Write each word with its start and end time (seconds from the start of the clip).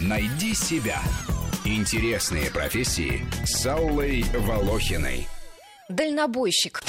Найди 0.00 0.54
себя. 0.54 1.00
Интересные 1.64 2.50
профессии 2.50 3.26
с 3.44 3.66
Аллой 3.66 4.24
Волохиной. 4.34 5.28
Дальнобойщик. 5.88 6.82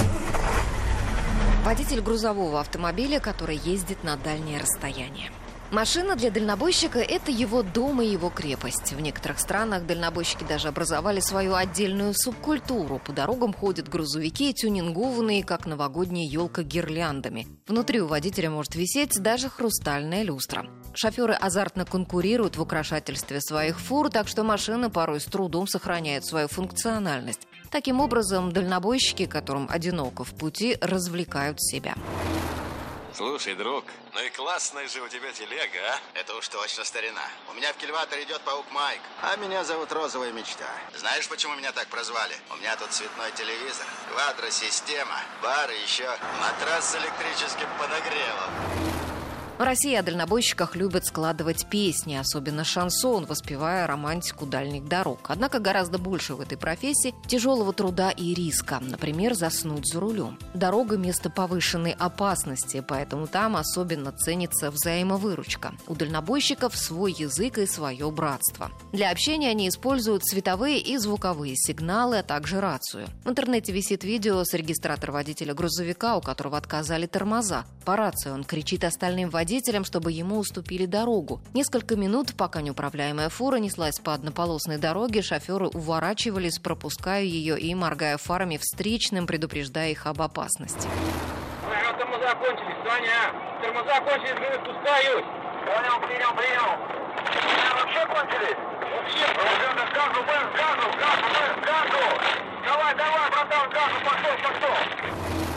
Водитель 1.64 2.02
грузового 2.02 2.60
автомобиля, 2.60 3.20
который 3.20 3.58
ездит 3.58 4.04
на 4.04 4.18
дальние 4.18 4.60
расстояния. 4.60 5.32
Машина 5.72 6.18
для 6.18 6.32
дальнобойщика– 6.32 7.00
это 7.00 7.32
его 7.32 7.64
дом 7.64 8.02
и 8.02 8.06
его 8.06 8.30
крепость. 8.30 8.92
В 8.92 9.00
некоторых 9.00 9.40
странах 9.40 9.86
дальнобойщики 9.86 10.44
даже 10.44 10.68
образовали 10.68 11.22
свою 11.22 11.56
отдельную 11.56 12.14
субкультуру. 12.14 13.00
По 13.00 13.14
дорогам 13.14 13.54
ходят 13.54 13.88
грузовики, 13.88 14.54
тюнингованные, 14.54 15.46
как 15.46 15.66
новогодняя 15.66 16.28
елка 16.28 16.64
гирляндами. 16.64 17.48
Внутри 17.68 18.02
у 18.02 18.08
водителя 18.08 18.50
может 18.50 18.76
висеть 18.76 19.22
даже 19.22 19.48
хрустальная 19.48 20.24
люстра. 20.24 20.66
Шоферы 20.94 21.36
азартно 21.36 21.86
конкурируют 21.86 22.58
в 22.58 22.62
украшательстве 22.62 23.40
своих 23.40 23.80
фур, 23.80 24.10
так 24.10 24.28
что 24.28 24.44
машина 24.44 24.90
порой 24.90 25.22
с 25.22 25.26
трудом 25.26 25.68
сохраняет 25.68 26.26
свою 26.26 26.50
функциональность. 26.50 27.48
Таким 27.72 28.02
образом, 28.02 28.52
дальнобойщики, 28.52 29.26
которым 29.26 29.68
одиноко 29.70 30.26
в 30.26 30.34
пути, 30.36 30.78
развлекают 30.82 31.62
себя. 31.62 31.96
Слушай, 33.14 33.56
друг, 33.56 33.84
ну 34.14 34.22
и 34.22 34.30
классная 34.30 34.88
же 34.88 35.02
у 35.02 35.08
тебя 35.10 35.34
телега, 35.34 35.80
а? 35.94 36.00
Это 36.18 36.34
уж 36.36 36.48
точно 36.48 36.86
старина. 36.86 37.22
У 37.50 37.54
меня 37.54 37.74
в 37.74 37.76
кильваторе 37.76 38.24
идет 38.24 38.40
паук 38.42 38.66
Майк, 38.72 39.02
а 39.22 39.36
меня 39.36 39.66
зовут 39.66 39.92
Розовая 39.92 40.32
мечта. 40.32 40.70
Знаешь, 40.96 41.28
почему 41.28 41.56
меня 41.56 41.74
так 41.74 41.88
прозвали? 41.88 42.34
У 42.52 42.56
меня 42.56 42.76
тут 42.78 42.92
цветной 42.92 43.32
телевизор, 43.34 43.86
квадросистема, 44.14 45.20
бар 45.44 45.70
и 45.72 45.82
еще 45.82 46.08
матрас 46.40 46.92
с 46.92 46.96
электрическим 46.96 47.68
подогревом. 47.78 49.11
В 49.58 49.64
России 49.64 49.94
о 49.94 50.02
дальнобойщиках 50.02 50.76
любят 50.76 51.06
складывать 51.06 51.68
песни, 51.68 52.16
особенно 52.16 52.64
шансон, 52.64 53.26
воспевая 53.26 53.86
романтику 53.86 54.48
дальних 54.48 54.88
дорог. 54.88 55.20
Однако 55.28 55.60
гораздо 55.60 56.00
больше 56.00 56.34
в 56.34 56.42
этой 56.42 56.58
профессии 56.58 57.14
тяжелого 57.28 57.72
труда 57.72 58.10
и 58.10 58.34
риска. 58.34 58.80
Например, 58.82 59.36
заснуть 59.36 59.88
за 59.88 60.00
рулем. 60.00 60.40
Дорога– 60.56 60.98
место 60.98 61.30
повышенной 61.30 61.92
опасности, 61.92 62.84
поэтому 62.86 63.28
там 63.28 63.56
особенно 63.56 64.12
ценится 64.12 64.72
взаимовыручка. 64.72 65.74
У 65.88 65.94
дальнобойщиков 65.94 66.76
свой 66.76 67.12
язык 67.12 67.60
и 67.60 67.68
свое 67.68 68.10
братство. 68.10 68.72
Для 68.92 69.12
общения 69.12 69.50
они 69.50 69.70
используют 69.70 70.26
световые 70.26 70.80
и 70.80 70.98
звуковые 70.98 71.56
сигналы, 71.56 72.20
а 72.20 72.24
также 72.24 72.62
рацию. 72.62 73.08
В 73.26 73.30
интернете 73.30 73.72
висит 73.72 74.04
видео 74.04 74.44
с 74.44 74.56
регистратора 74.56 75.12
водителя 75.12 75.54
грузовика, 75.54 76.18
у 76.18 76.22
которого 76.22 76.58
отказали 76.58 77.06
тормоза. 77.06 77.66
По 77.86 77.96
рации 77.96 78.32
он 78.32 78.44
кричит 78.44 78.84
остальным 78.84 79.30
водителям, 79.30 79.41
водителям, 79.42 79.84
чтобы 79.84 80.12
ему 80.12 80.38
уступили 80.38 80.86
дорогу. 80.86 81.42
Несколько 81.56 81.96
минут, 81.96 82.36
пока 82.38 82.62
неуправляемая 82.62 83.30
фура 83.30 83.56
неслась 83.56 84.00
по 84.00 84.14
однополосной 84.14 84.78
дороге, 84.78 85.24
шоферы 85.24 85.68
уворачивались, 85.68 86.60
пропуская 86.60 87.24
ее 87.24 87.60
и 87.60 87.74
моргая 87.74 88.18
фарами 88.18 88.58
встречным, 88.58 89.26
предупреждая 89.26 89.90
их 89.90 90.06
об 90.06 90.22
опасности. 90.22 90.88
Тормоза 91.98 92.36
кончились, 92.36 92.78
Саня! 92.86 93.34
Тормоза 93.62 94.00
кончились, 94.02 94.38
говорю, 94.38 94.58
спускаюсь! 94.64 95.26
Понял, 95.66 95.98
принял, 96.06 96.34
принял! 96.38 96.72
Вообще 97.82 98.06
кончились? 98.14 98.62
Вообще, 98.94 99.26
газу, 99.98 100.22
газу, 100.30 100.86
газу, 101.02 101.28
газу! 101.66 102.04
Давай, 102.64 102.94
давай, 102.96 103.30
братан, 103.32 103.70
газу, 103.72 103.98
пошел, 104.06 104.36
пошел! 104.44 105.51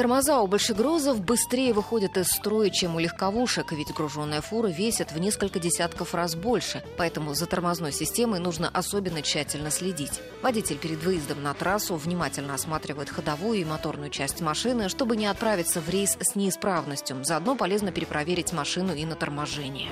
Тормоза 0.00 0.40
у 0.40 0.46
большегрузов 0.46 1.20
быстрее 1.20 1.74
выходят 1.74 2.16
из 2.16 2.28
строя, 2.28 2.70
чем 2.70 2.96
у 2.96 3.00
легковушек, 3.00 3.72
ведь 3.72 3.92
груженная 3.92 4.40
фура 4.40 4.68
весит 4.68 5.12
в 5.12 5.18
несколько 5.18 5.58
десятков 5.58 6.14
раз 6.14 6.34
больше, 6.34 6.82
поэтому 6.96 7.34
за 7.34 7.44
тормозной 7.44 7.92
системой 7.92 8.40
нужно 8.40 8.70
особенно 8.70 9.20
тщательно 9.20 9.70
следить. 9.70 10.22
Водитель 10.40 10.78
перед 10.78 11.02
выездом 11.02 11.42
на 11.42 11.52
трассу 11.52 11.96
внимательно 11.96 12.54
осматривает 12.54 13.10
ходовую 13.10 13.60
и 13.60 13.64
моторную 13.66 14.08
часть 14.08 14.40
машины, 14.40 14.88
чтобы 14.88 15.18
не 15.18 15.26
отправиться 15.26 15.82
в 15.82 15.90
рейс 15.90 16.16
с 16.18 16.34
неисправностью. 16.34 17.22
Заодно 17.22 17.54
полезно 17.54 17.92
перепроверить 17.92 18.54
машину 18.54 18.94
и 18.94 19.04
на 19.04 19.16
торможение. 19.16 19.90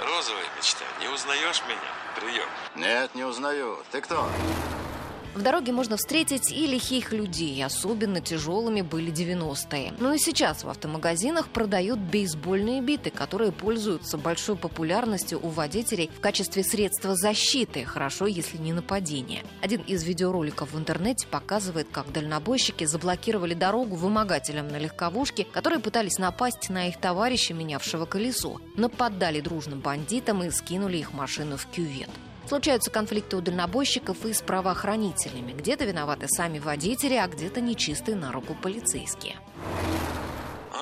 Розовая 0.00 0.46
мечта, 0.56 0.84
не 1.00 1.06
узнаешь 1.06 1.62
меня? 1.68 1.78
Прием. 2.20 2.48
Нет, 2.74 3.14
не 3.14 3.22
узнаю. 3.22 3.78
Ты 3.92 4.00
кто? 4.00 4.28
В 5.36 5.42
дороге 5.42 5.70
можно 5.70 5.98
встретить 5.98 6.50
и 6.50 6.66
лихих 6.66 7.12
людей, 7.12 7.62
особенно 7.62 8.22
тяжелыми 8.22 8.80
были 8.80 9.12
90-е. 9.12 9.92
Но 9.98 10.14
и 10.14 10.18
сейчас 10.18 10.64
в 10.64 10.68
автомагазинах 10.70 11.48
продают 11.48 11.98
бейсбольные 11.98 12.80
биты, 12.80 13.10
которые 13.10 13.52
пользуются 13.52 14.16
большой 14.16 14.56
популярностью 14.56 15.38
у 15.42 15.50
водителей 15.50 16.10
в 16.16 16.20
качестве 16.20 16.64
средства 16.64 17.14
защиты, 17.14 17.84
хорошо, 17.84 18.26
если 18.26 18.56
не 18.56 18.72
нападения. 18.72 19.42
Один 19.60 19.82
из 19.82 20.04
видеороликов 20.04 20.72
в 20.72 20.78
интернете 20.78 21.26
показывает, 21.26 21.88
как 21.92 22.10
дальнобойщики 22.12 22.84
заблокировали 22.86 23.52
дорогу 23.52 23.94
вымогателям 23.96 24.68
на 24.68 24.78
легковушке, 24.78 25.44
которые 25.44 25.80
пытались 25.80 26.16
напасть 26.16 26.70
на 26.70 26.88
их 26.88 26.98
товарища, 26.98 27.52
менявшего 27.52 28.06
колесо. 28.06 28.58
Нападали 28.74 29.42
дружным 29.42 29.80
бандитам 29.80 30.42
и 30.44 30.50
скинули 30.50 30.96
их 30.96 31.12
машину 31.12 31.58
в 31.58 31.66
кювет. 31.66 32.08
Случаются 32.48 32.90
конфликты 32.90 33.36
у 33.36 33.40
дальнобойщиков 33.40 34.24
и 34.24 34.32
с 34.32 34.40
правоохранителями. 34.40 35.52
Где-то 35.52 35.84
виноваты 35.84 36.28
сами 36.28 36.58
водители, 36.58 37.14
а 37.14 37.26
где-то 37.26 37.60
нечистые 37.60 38.16
на 38.16 38.30
руку 38.30 38.54
полицейские. 38.54 39.36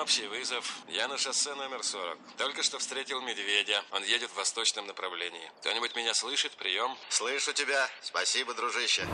Общий 0.01 0.27
вызов. 0.27 0.81
Я 0.89 1.09
на 1.09 1.17
шоссе 1.17 1.55
номер 1.55 1.83
40. 1.83 2.19
Только 2.37 2.63
что 2.63 2.79
встретил 2.79 3.23
медведя. 3.23 3.83
Он 3.93 4.03
едет 4.03 4.29
в 4.31 4.37
восточном 4.37 4.87
направлении. 4.87 5.51
Кто-нибудь 5.61 5.97
меня 5.97 6.13
слышит? 6.13 6.53
Прием. 6.53 6.97
Слышу 7.09 7.55
тебя. 7.55 7.89
Спасибо, 8.03 8.53
дружище. 8.53 9.07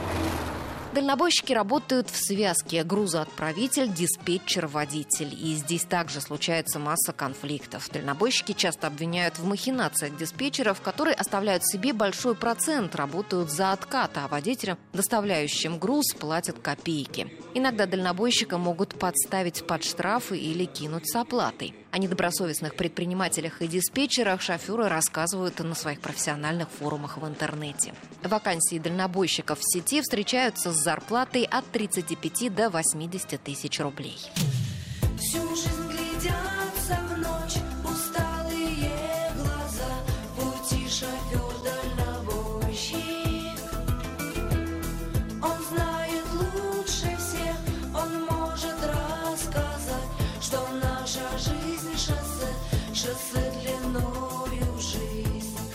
Дальнобойщики 0.92 1.52
работают 1.52 2.10
в 2.10 2.16
связке 2.16 2.82
грузоотправитель, 2.82 3.92
диспетчер, 3.92 4.66
водитель. 4.66 5.32
И 5.32 5.54
здесь 5.54 5.84
также 5.84 6.20
случается 6.20 6.80
масса 6.80 7.12
конфликтов. 7.12 7.88
Дальнобойщики 7.92 8.52
часто 8.52 8.88
обвиняют 8.88 9.38
в 9.38 9.46
махинациях 9.46 10.16
диспетчеров, 10.16 10.80
которые 10.80 11.14
оставляют 11.14 11.64
себе 11.64 11.92
большой 11.92 12.34
процент, 12.34 12.96
работают 12.96 13.52
за 13.52 13.70
откат, 13.70 14.10
а 14.16 14.26
водителям, 14.26 14.78
доставляющим 14.92 15.78
груз, 15.78 16.12
платят 16.12 16.58
копейки. 16.58 17.32
Иногда 17.54 17.86
дальнобойщика 17.86 18.58
могут 18.58 18.98
подставить 18.98 19.64
под 19.64 19.84
штрафы 19.84 20.38
или 20.38 20.64
кинуть 20.64 21.08
с 21.08 21.14
оплатой. 21.14 21.72
О 21.90 21.98
недобросовестных 21.98 22.76
предпринимателях 22.76 23.62
и 23.62 23.66
диспетчерах 23.66 24.40
шоферы 24.40 24.88
рассказывают 24.88 25.58
на 25.58 25.74
своих 25.74 26.00
профессиональных 26.00 26.68
форумах 26.68 27.18
в 27.18 27.26
интернете. 27.26 27.94
Вакансии 28.22 28.78
дальнобойщиков 28.78 29.58
в 29.58 29.64
сети 29.64 30.00
встречаются 30.00 30.72
с 30.72 30.76
зарплатой 30.76 31.44
от 31.44 31.64
35 31.66 32.54
до 32.54 32.70
80 32.70 33.42
тысяч 33.42 33.80
рублей. 33.80 34.18